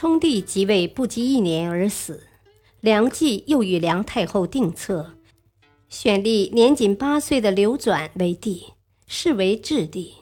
[0.00, 2.22] 冲帝即位不及一年而死，
[2.80, 5.12] 梁冀又与梁太后定策，
[5.90, 8.68] 选立年仅八岁的刘转为帝，
[9.06, 10.14] 是为质帝。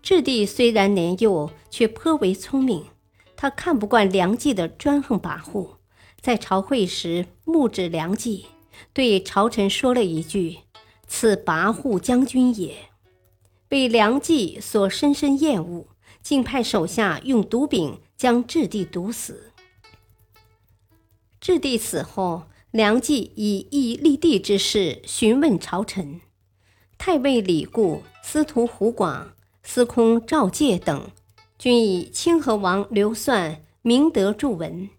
[0.00, 2.84] 质帝虽然年幼，却颇为聪明。
[3.34, 5.70] 他看不惯梁冀的专横跋扈，
[6.20, 8.46] 在朝会时目指梁冀，
[8.92, 10.58] 对朝臣说了一句
[11.08, 12.76] ：“此跋扈将军也。”
[13.66, 15.88] 被梁冀所深深厌恶，
[16.22, 17.98] 竟派手下用毒饼。
[18.20, 19.50] 将质帝毒死。
[21.40, 26.20] 质帝死后，梁冀以义立帝之事询问朝臣，
[26.98, 31.10] 太尉李固、司徒胡广、司空赵介等，
[31.58, 34.90] 均以清河王刘算明德著文，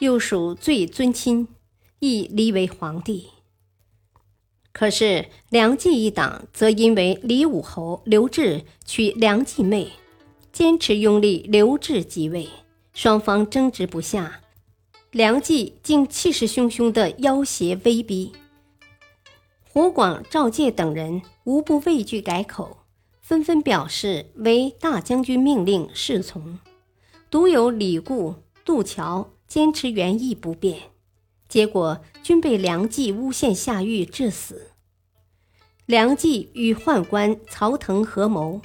[0.00, 1.46] 又属最尊亲，
[2.00, 3.28] 亦立为皇帝。
[4.72, 9.92] 可是梁冀一党则因为李武侯刘志娶梁冀妹，
[10.52, 12.48] 坚持拥立刘志即位。
[12.94, 14.40] 双方争执不下，
[15.10, 18.32] 梁冀竟气势汹汹地要挟威逼。
[19.68, 22.84] 胡广、赵介等人无不畏惧改口，
[23.20, 26.60] 纷纷表示为大将军命令侍从。
[27.28, 30.78] 独有李固、杜桥坚持原意不变，
[31.48, 34.70] 结果均被梁冀诬陷下狱致死。
[35.84, 38.60] 梁冀与宦官曹腾合谋。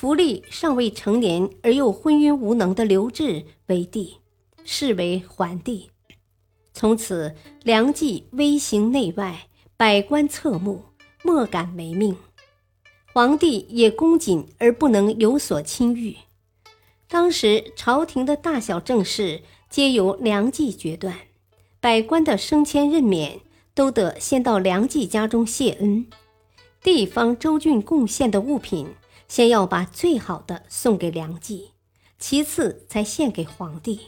[0.00, 4.16] 福利尚未成年而又昏庸无能的刘志为帝，
[4.64, 5.90] 是为桓帝。
[6.72, 7.34] 从此，
[7.64, 9.46] 梁冀威行内外，
[9.76, 10.84] 百官侧目，
[11.22, 12.16] 莫敢违命。
[13.12, 16.16] 皇帝也恭谨而不能有所侵御。
[17.06, 21.14] 当时朝廷的大小政事皆由梁冀决断，
[21.78, 23.40] 百官的升迁任免
[23.74, 26.06] 都得先到梁冀家中谢恩。
[26.82, 28.88] 地方州郡贡献的物品。
[29.30, 31.70] 先要把最好的送给梁冀，
[32.18, 34.00] 其次才献给皇帝。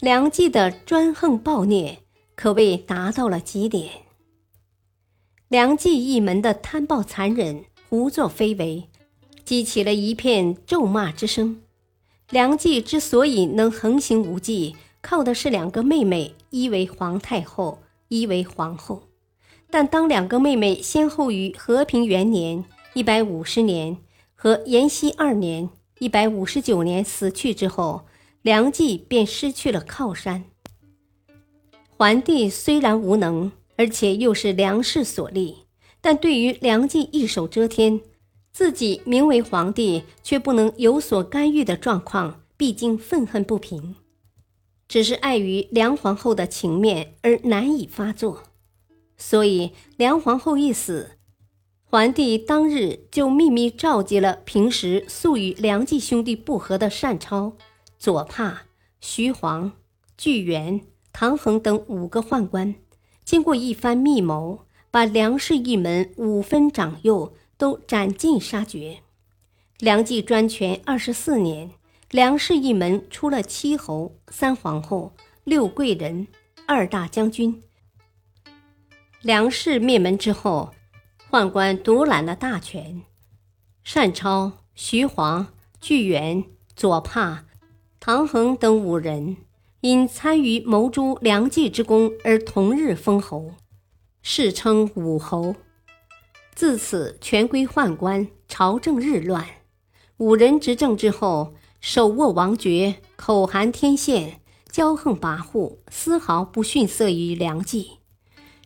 [0.00, 1.98] 梁冀的专横暴虐
[2.34, 3.90] 可谓达到了极点。
[5.48, 8.88] 梁冀一门的贪暴残忍、胡作非为，
[9.44, 11.60] 激起了一片咒骂之声。
[12.30, 19.02] 梁冀之所以能横行无忌，靠的是两个妹妹，一为皇太后，一为皇后。
[19.68, 23.98] 但当两个妹妹先后于和平元年（一百五十年）。
[24.38, 28.06] 和延熙二年（一百五十九年）死去之后，
[28.42, 30.44] 梁冀便失去了靠山。
[31.96, 35.64] 桓帝虽然无能，而且又是梁氏所立，
[36.02, 37.98] 但对于梁冀一手遮天，
[38.52, 43.96] 自己名为皇帝却不能有所干预的状况，毕竟愤恨不平。
[44.86, 48.42] 只是碍于梁皇后的情面而难以发作，
[49.16, 51.12] 所以梁皇后一死。
[51.96, 57.56] 桓帝当日就秘密召集了平时素与梁冀兄弟不和的单超、
[57.98, 58.64] 左帕、
[59.00, 59.72] 徐晃、
[60.18, 62.74] 巨源、唐衡等五个宦官，
[63.24, 68.98] 经过一番密谋，把梁氏一门五分长幼都斩尽杀绝。
[69.78, 71.70] 梁冀专权二十四年，
[72.10, 75.14] 梁氏一门出了七侯、三皇后、
[75.44, 76.28] 六贵人、
[76.66, 77.62] 二大将军。
[79.22, 80.74] 梁氏灭门之后。
[81.28, 83.02] 宦官独揽了大权，
[83.92, 85.48] 单超、徐晃、
[85.80, 86.44] 巨源、
[86.76, 87.44] 左帕、
[87.98, 89.36] 唐衡等五人
[89.80, 93.54] 因参与谋诛梁冀之功而同日封侯，
[94.22, 95.56] 世称武侯。
[96.54, 99.44] 自此，权归宦官，朝政日乱。
[100.18, 104.40] 五人执政之后，手握王爵，口含天宪，
[104.70, 107.98] 骄横跋扈，丝毫不逊色于梁冀。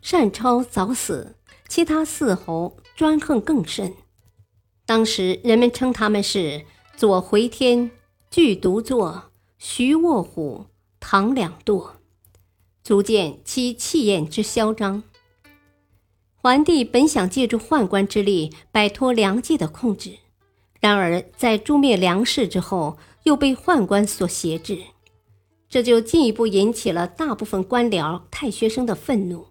[0.07, 1.35] 单超早死。
[1.71, 3.93] 其他四侯专横更甚，
[4.85, 6.65] 当时人们称他们是
[6.97, 7.89] 左回天、
[8.29, 10.65] 巨独坐、徐卧虎、
[10.99, 11.93] 唐两舵，
[12.83, 15.01] 足见其气焰之嚣张。
[16.35, 20.17] 桓帝本想借助宦官之力摆脱梁冀的控制，
[20.81, 24.77] 然而在诛灭梁氏之后，又被宦官所挟制，
[25.69, 29.45] 这就进一步引起了大部分官僚太学生的愤怒。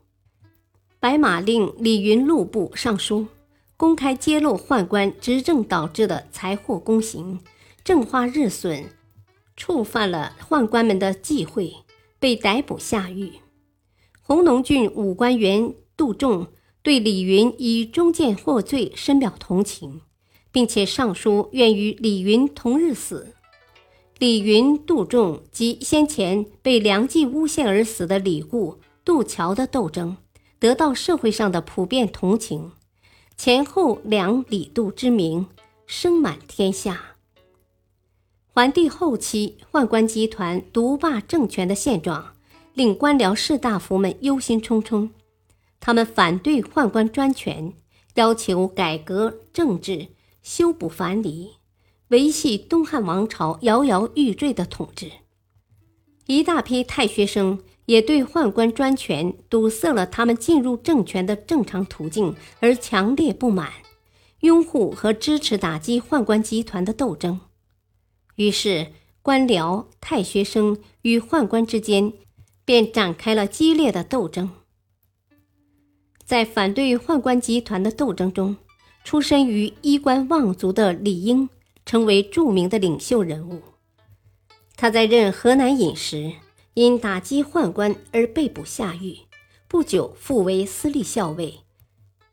[1.01, 3.27] 白马令李云路部尚书
[3.79, 7.41] 公开揭露宦官执政导致的财货公行、
[7.83, 8.85] 政花日损、
[9.57, 11.73] 触犯了宦官们的忌讳，
[12.19, 13.33] 被逮捕下狱。
[14.21, 16.49] 弘农郡武官员杜仲
[16.83, 20.03] 对李云以中箭获罪深表同情，
[20.53, 23.35] 并且上书愿与李云同日死。
[24.19, 30.19] 李云、杜仲及先前被梁冀诬陷而死的李固、杜桥的斗争，
[30.61, 32.73] 得到社会上的普遍同情，
[33.35, 35.47] 前后两、李、杜之名
[35.87, 37.17] 声满天下。
[38.53, 42.35] 桓帝后期宦官集团独霸政权的现状，
[42.75, 45.09] 令官僚士大夫们忧心忡忡。
[45.81, 47.73] 他们反对宦官专权，
[48.17, 50.09] 要求改革政治，
[50.43, 51.53] 修补藩篱，
[52.09, 55.11] 维系东汉王朝摇摇欲坠的统治。
[56.27, 57.61] 一大批太学生
[57.91, 63.73] 也对宦官专权堵塞了他们进入政权的正常途径而强烈不满，
[64.43, 67.41] 拥护和支持打击宦官集团的斗争。
[68.37, 68.93] 于是，
[69.23, 72.13] 官僚、太学生与宦官之间
[72.65, 74.49] 便展开了激烈的斗争。
[76.25, 78.57] 在反对宦官集团的斗争中，
[79.03, 81.49] 出身于衣冠望族的李英
[81.85, 83.61] 成为著名的领袖人物。
[84.77, 86.35] 他在任河南尹时，
[86.81, 89.19] 因打击宦官而被捕下狱，
[89.69, 91.61] 不久复为司隶校尉，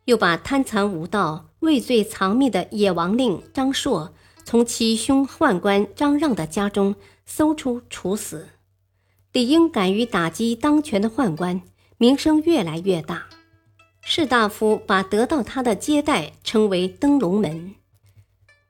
[0.06, 4.14] 又把贪残无道、畏罪藏匿的野王令张硕。
[4.46, 6.96] 从其兄宦官张让的家中
[7.26, 8.48] 搜出处死。
[9.34, 11.62] 李英敢于打击当权的宦官，
[11.98, 13.26] 名声越来越大。
[14.02, 17.76] 士大夫把得到他的接待称为“登龙门”。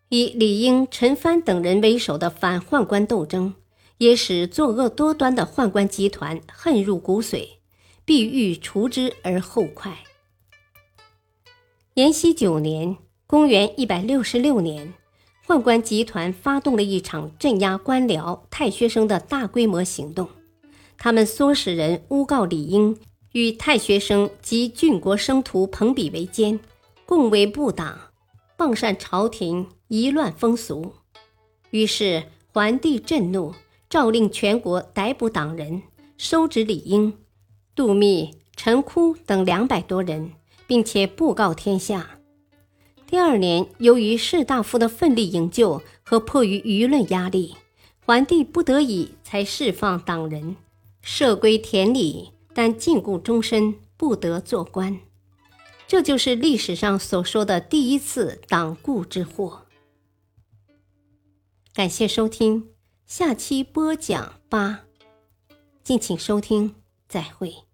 [0.09, 3.53] 以李英、陈蕃等人为首的反宦官斗争，
[3.97, 7.47] 也使作恶多端的宦官集团恨入骨髓，
[8.05, 9.97] 必欲除之而后快。
[11.95, 14.93] 延熙九年（公元166年）。
[15.47, 20.27] 宦官集团发动了一场镇压官僚、太学生的大规模行动。
[20.97, 22.97] 他们唆使人诬告李英
[23.31, 26.59] 与太学生及郡国生徒朋比为奸，
[27.05, 27.97] 共为不党，
[28.57, 30.93] 谤善朝廷，夷乱风俗。
[31.69, 33.53] 于是桓帝震怒，
[33.89, 35.81] 诏令全国逮捕党人，
[36.17, 37.17] 收执李英、
[37.73, 40.33] 杜密、陈枯等两百多人，
[40.65, 42.19] 并且布告天下。
[43.05, 47.55] 第二年，由于士大夫的奋力营救和迫于舆论压力，
[48.05, 50.57] 桓帝不得已才释放党人，
[51.01, 54.99] 赦归田里，但禁锢终身，不得做官。
[55.87, 59.61] 这就是历史上所说的第一次党锢之祸。
[61.73, 62.71] 感谢收听，
[63.07, 64.81] 下期播讲八，
[65.81, 66.75] 敬请收听，
[67.07, 67.66] 再会。